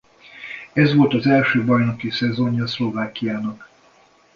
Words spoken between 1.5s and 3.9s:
bajnoki szezonja Szlovákiának.